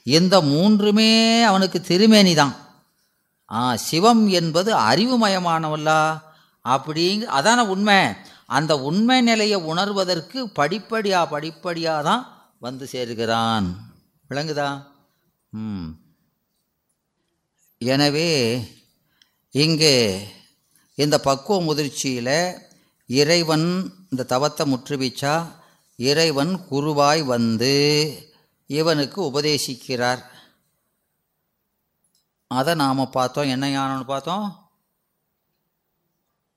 [0.06, 1.12] இந்த மூன்றுமே
[1.50, 2.54] அவனுக்கு திருமேனி தான்
[3.86, 5.98] சிவம் என்பது அறிவுமயமானவல்லா?
[6.64, 8.14] அப்படிங்க அதான உண்மை.
[8.46, 13.74] அந்த உண்மை நிலையை உணர்வதற்கு படிப்படியாக படிப்படியாக தான் வந்து சேருகிறான்.
[14.30, 14.86] விளங்குதா?
[15.50, 16.02] ம்.
[17.78, 18.60] எனவே
[19.50, 20.26] இங்கே
[20.94, 22.58] இந்த பக்குவ முதிர்ச்சியில்
[23.06, 25.52] இறைவன் இந்த தவத்தை முற்றுவிச்சா
[25.96, 27.74] இறைவன் குருவாய் வந்து
[28.66, 30.22] இவனுக்கு உபதேசிக்கிறார்.
[32.46, 34.63] அதை நாம் பார்த்தோம் என்ன ஞானம்னு பார்த்தோம்?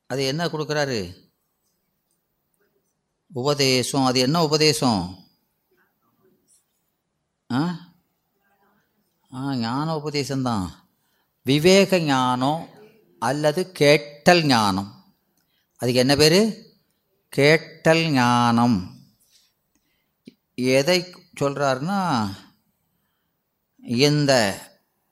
[0.08, 1.26] அது என்ன கொடுக்குறாரு?
[3.34, 4.06] உபதேசம்.
[4.06, 5.28] அது என்ன உபதேசம்?
[7.54, 7.88] ஆ?
[9.34, 10.70] ஆ ஞான உபதேசம்தான்.
[11.43, 12.70] விவேக ஞானம்
[13.20, 15.15] அல்லது கேட்டல் ஞானம்.
[15.78, 16.72] அதுக்கு என்ன பேர்?
[17.30, 18.96] கேட்டல் ஞானம்.
[20.56, 22.30] எதை சொல்கிறாருன்னா
[23.78, 24.60] இந்த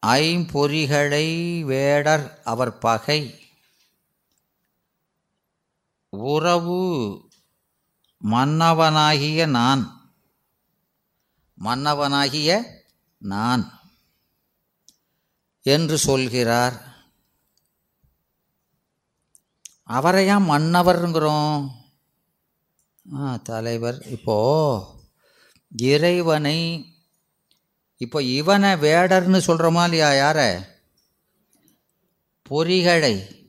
[0.06, 3.45] ஐம்பொறிகளை வேடர் அவர் பகை.
[6.18, 6.82] உறவு
[8.24, 10.12] மன்னவனாகிய நான்.
[11.64, 12.64] மன்னவனாகிய
[13.18, 13.80] நான்
[15.62, 16.94] என்று சொல்கிறார்.
[19.90, 21.70] அவரையா மன்னவர்ங்கிறோம்?
[23.16, 24.38] ஆ தலைவர் இப்போ
[25.78, 26.86] இறைவனை
[27.98, 30.68] இப்போ இவனை வேடர்னு சொல்கிறோமா இல்லையா யார?
[32.50, 33.44] பொறிகளை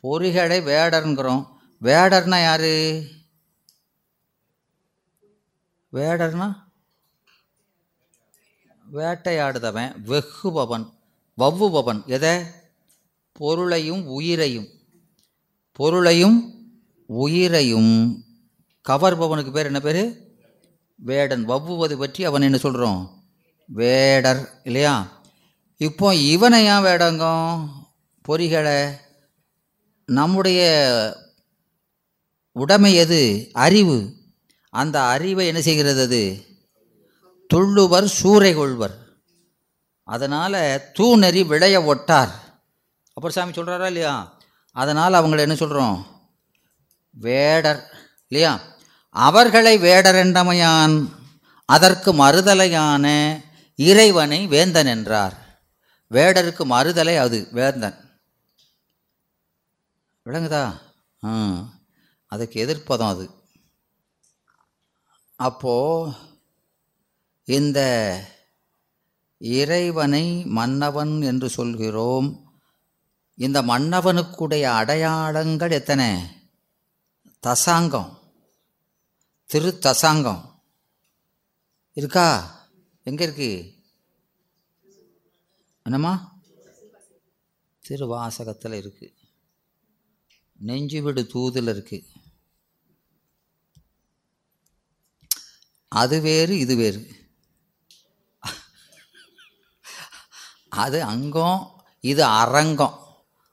[0.00, 1.55] பொறிகளை வேடருங்கிறோம்.
[1.82, 3.04] வேடர்னா யாரு?
[5.92, 6.64] வேடர்னா?
[8.92, 10.92] வேட்டையாடுதவன் வெகுபவன்
[11.38, 12.06] வவ்வுபவன்.
[12.06, 12.42] எதை?
[13.32, 14.68] பொருளையும் உயிரையும்.
[15.72, 16.54] பொருளையும்
[17.06, 18.24] உயிரையும்.
[18.88, 20.34] கவர்பவனுக்கு பேர் என்ன பேர்?
[20.94, 21.48] வேடன்.
[21.48, 23.24] வவ்வுவது பற்றி அவன் என்ன சொல்கிறோம்
[23.66, 25.20] வேடர் இல்லையா?
[25.76, 27.68] இப்போ இவனை ஏன் வேடங்கும்?
[28.28, 28.96] பொறிகளை.
[30.06, 30.62] நம்முடைய
[32.56, 33.50] உடைமை எது?
[33.52, 34.14] அறிவு.
[34.70, 36.46] அந்த அறிவை என்ன செய்கிறது அது?
[37.46, 38.98] துள்ளுவர் சூறை கொள்வர்.
[40.04, 42.30] அதனால் தூணறி விளைய ஒட்டார்.
[43.08, 44.38] அப்புறம் சாமி சொல்கிறாரா இல்லையா?
[44.72, 46.06] அதனால் அவங்கள என்ன சொல்கிறோம்
[47.10, 47.90] வேடர்.
[48.28, 48.60] இல்லையா?
[49.08, 51.08] அவர்களை வேடர் என்றமையான்.
[51.64, 53.40] அதற்கு மறுதலையான
[53.74, 55.62] இறைவனை வேந்தன் என்றார்.
[56.10, 58.20] வேடருக்கு மறுதலை அது வேந்தன்.
[60.24, 60.78] விளங்குதா?
[61.24, 61.54] ஆ.
[62.36, 63.30] அதுக்கு எதிர்ப்பதம் அது.
[65.36, 66.14] அப்போது
[67.44, 67.80] இந்த
[69.38, 72.60] இறைவனை மன்னவன் என்று சொல்கிறோம்.
[73.34, 76.22] இந்த மன்னவனுக்குடைய அடையாளங்கள் எத்தனை?
[77.40, 78.18] தசாங்கம்.
[79.44, 80.62] திரு தசாங்கம்.
[81.92, 82.54] இருக்கா?
[83.02, 83.74] எங்கே இருக்கு?
[85.82, 86.34] என்னம்மா?
[87.88, 89.14] திருவாசகத்தில் இருக்கு.
[90.66, 92.06] நெஞ்சுவிடு தூதில் இருக்கு.
[95.88, 97.00] அது வேறு இது வேறு.
[100.68, 102.96] அது அங்கம் இது அரங்கம்.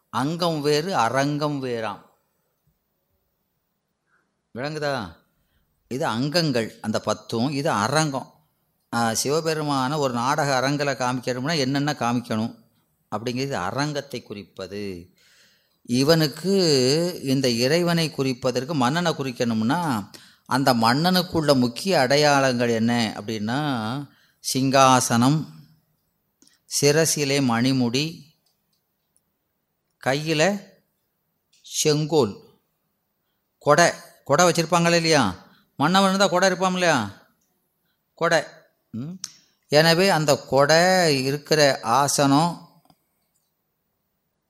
[0.10, 2.02] அங்கம் வேறு அரங்கம் வேறாம்.
[4.56, 5.16] விளங்குதா?
[5.88, 7.50] இது அங்கங்கள் அந்த பத்தும்.
[7.52, 8.30] இது அரங்கம்.
[8.94, 12.56] சிவபெருமான ஒரு நாடக அரங்கில் காமிக்கணும்னா என்னென்ன காமிக்கணும்?
[13.16, 14.84] அப்படிங்கிறது அரங்கத்தை குறிப்பது.
[15.86, 16.54] இவனுக்கு
[17.24, 20.10] இந்த இறைவனை குறிப்பதற்கு மன்னனை குறிக்கணும்னா
[20.50, 23.60] அந்த மன்னனுக்குள்ள முக்கிய அடையாளங்கள் என்ன அப்படின்னா
[24.44, 25.40] சிங்காசனம்
[26.72, 28.06] சிரசிலே மணிமுடி
[30.04, 30.48] கையில்
[31.66, 32.34] செங்கோல்.
[33.66, 33.88] கொடை
[34.24, 35.24] கொடை வச்சுருப்பாங்களே இல்லையா?
[35.80, 36.98] மன்னவன் இருந்தால் கொடை இருப்பான் இல்லையா?
[38.14, 38.42] கொடை.
[39.72, 42.52] எனவே அந்த கொடை இருக்கிற ஆசனம்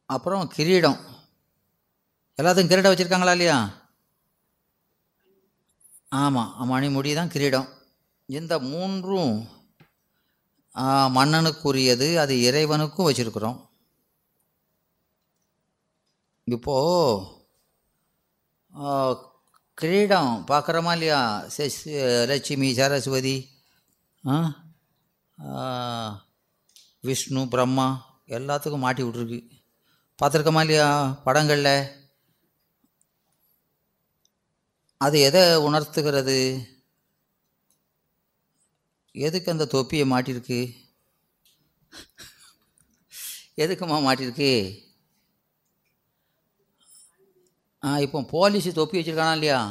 [0.05, 0.99] அப்புறம் கிரீடம்.
[2.37, 3.57] எல்லாத்துக்கும் கிரீடம் வச்சுருக்காங்களா இல்லையா?
[6.13, 7.67] ஆமாம் மணிமுடி தான் கிரீடம்.
[8.25, 9.47] இந்த மூன்றும்
[11.15, 13.59] மன்னனுக்குரியது அது இறைவனுக்கும் வச்சுருக்குறோம்.
[16.43, 17.25] இப்போது
[19.73, 21.21] கிரீடம் பார்க்குறோமா இல்லையா
[21.57, 23.35] ச- லட்சுமி சரஸ்வதி
[25.45, 26.23] ஆ
[27.01, 27.87] விஷ்ணு பிரம்மா
[28.27, 29.39] எல்லாத்துக்கும் மாட்டி விட்ருக்கு
[30.19, 30.89] பார்த்துருக்கோமா இல்லையா
[31.23, 32.02] படங்களில்?
[35.03, 36.39] அது எதை உணர்த்துகிறது?
[39.15, 40.61] எதுக்கு அந்த தொப்பியை மாட்டிருக்கு
[43.57, 44.51] எதுக்குமா மாட்டிருக்கு
[47.83, 49.61] ஆ இப்போ போலீஸ் தொப்பி வச்சுருக்கானா இல்லையா?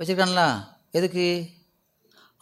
[0.00, 0.44] வச்சுருக்கான்ல.
[0.90, 1.26] எதுக்கு?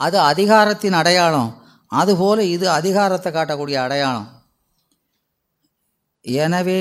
[0.00, 1.50] அது அதிகாரத்தின் அடையாளம்.
[1.92, 4.28] அதுபோல் இது அதிகாரத்தை காட்டக்கூடிய அடையாளம்.
[6.24, 6.80] எனவே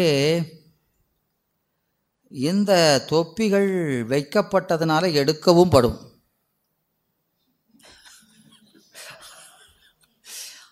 [2.29, 6.21] இந்த தொப்பிகள் வைக்கப்பட்டதுனால எடுக்கவும் படும்.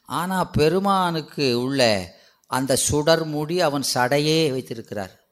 [0.04, 2.14] ஆனால் பெருமானுக்கு உள்ள
[2.48, 5.26] அந்த சுடர் மூடி அவன் சடையே வைத்திருக்கிறார்.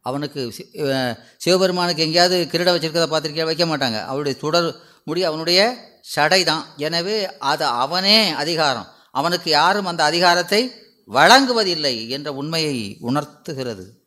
[0.00, 3.44] அவனுக்கு சி- சிவபெருமானுக்கு எங்கேயாவது கிரீட வச்சிருக்கிறத பார்த்துருக்கியா?
[3.44, 4.02] வைக்க மாட்டாங்க.
[4.02, 8.86] அவருடைய சுடர் முடி அவனுடைய சடை தான் எனவே அது அவனே அதிகாரம்.
[9.10, 10.72] அவனுக்கு யாரும் அந்த அதிகாரத்தை
[11.06, 14.05] வழங்குவதில்லை என்ற உண்மையை உணர்த்துகிறது.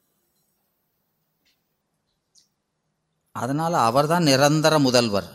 [3.42, 5.30] அதனால் அவர்தான் நிரந்தர முதல்வர்.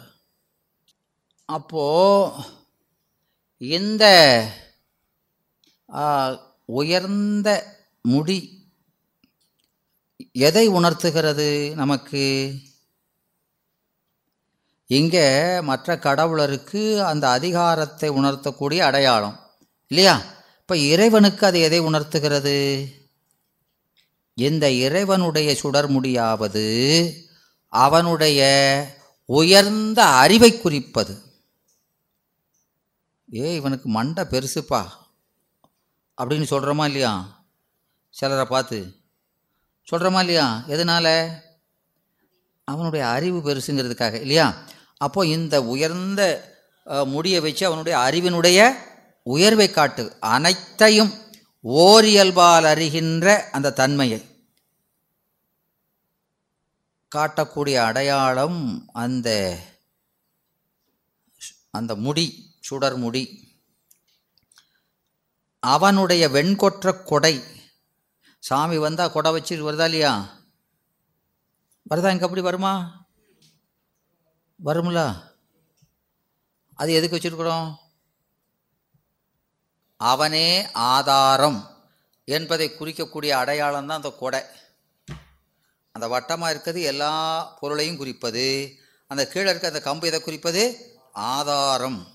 [1.48, 1.84] அப்போ
[3.58, 4.04] இந்த
[6.80, 7.48] உயர்ந்த
[8.12, 8.38] முடி
[10.46, 11.48] எதை உணர்த்துகிறது
[11.80, 12.24] நமக்கு?
[14.90, 15.26] இங்கே
[15.68, 19.36] மற்ற கடவுளருக்கு அந்த அதிகாரத்தை உணர்த்தக்கூடிய அடையாளம்
[19.90, 20.16] இல்லையா?
[20.60, 22.56] இப்போ இறைவனுக்கு அது எதை உணர்த்துகிறது?
[24.38, 26.66] இந்த இறைவனுடைய சுடர்முடியாவது
[27.74, 28.40] அவனுடைய
[29.24, 31.22] உயர்ந்த அறிவை குறிப்பது.
[33.34, 34.88] ஏ இவனுக்கு மண்டை பெருசுப்பா.
[36.22, 37.44] அப்படின்னு சொல்கிறோமா இல்லையா?
[38.10, 38.94] சிலரை பார்த்து.
[39.90, 40.64] சொல்கிறோமா இல்லையா?
[40.66, 41.42] எதனால்?
[42.64, 44.62] அவனுடைய அறிவு பெருசுங்கிறதுக்காக இல்லையா?
[44.96, 46.52] அப்போ இந்த உயர்ந்த
[46.84, 48.72] முடியை வச்சு அவனுடைய அறிவினுடைய
[49.22, 50.16] உயர்வை காட்டு.
[50.20, 51.12] அனைத்தையும்
[51.64, 54.33] ஓரியல்பால் அறிகின்ற அந்த தன்மையை.
[57.14, 59.58] காட்டக்கூடிய அடையாளம் அந்த
[61.70, 63.52] அந்த முடி சுடர் முடி.
[65.60, 67.44] அவனுடைய வெண்கொற்ற கொடை.
[68.38, 70.38] சாமி வந்தால் கொடை வச்சு வருதா இல்லையா?
[71.90, 72.10] வருதா?
[72.10, 73.04] இங்கே அப்படி வருமா?
[74.64, 75.30] வரும்ல.
[76.74, 77.76] அது எதுக்கு வச்சிருக்கிறோம்?
[79.96, 81.70] அவனே ஆதாரம்
[82.24, 84.42] என்பதை குறிக்கக்கூடிய அடையாளம் தான் அந்த கொடை.
[85.98, 88.76] அந்த வட்டமாக இருக்கிறது எல்லா பொருளையும் குறிப்பது.
[89.06, 90.92] அந்த கீழே இருக்க அந்த கம்பு எதை குறிப்பது?
[91.12, 92.06] ஆதாரம்.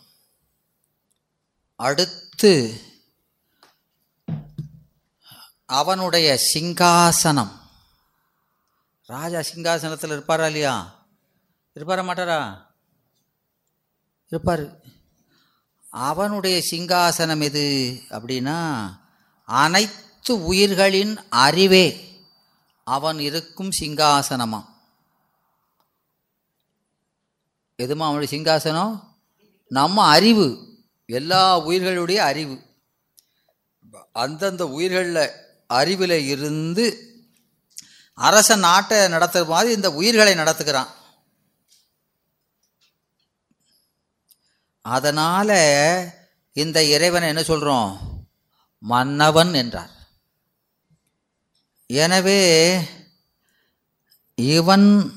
[1.75, 2.81] அடுத்து
[5.65, 7.51] அவனுடைய சிங்காசனம்.
[9.05, 11.05] ராஜா சிங்காசனத்தில் இருப்பாரா இல்லையா?
[11.73, 12.65] இருப்பாரா மாட்டாரா?
[14.27, 14.79] இருப்பார்.
[15.91, 18.89] அவனுடைய சிங்காசனம் எது அப்படின்னா
[19.45, 22.07] அனைத்து உயிர்களின் அறிவே.
[22.89, 24.59] அவன் இருக்கும் சிங்காசனமா?
[27.77, 29.03] எதுமா அவனுடைய சிங்காசனம்?
[29.67, 30.47] நம்ம அறிவு
[31.05, 32.55] எல்லா உயிர்களுடைய அறிவு.
[34.11, 35.31] அந்தந்த உயிர்களில்
[35.67, 36.85] அறிவில் இருந்து
[38.13, 40.89] அரச நாட்டை நடத்துகிற மாதிரி இந்த உயிர்களை நடத்துகிறான்.
[44.81, 45.57] அதனால்
[46.53, 47.89] இந்த இறைவனை என்ன சொல்கிறோம்
[48.79, 49.98] மன்னவன் என்றார்.
[51.93, 52.81] எனவே
[54.35, 55.11] இவன்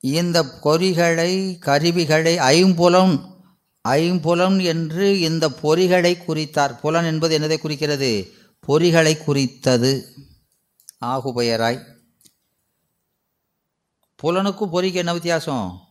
[0.00, 3.42] இந்த பொறிகளை கருவிகளை ஐம்புலம்
[3.88, 6.78] ஐம்புலம் என்று இந்த பொறிகளை குறித்தார்.
[6.78, 8.32] புலன் என்பது என்னதை குறிக்கிறது?
[8.68, 10.14] பொறிகளை குறித்தது.
[11.00, 11.80] ஆகுபெயராய்.
[14.22, 15.83] புலனுக்கும் பொறிக்கு என்ன வித்தியாசம்?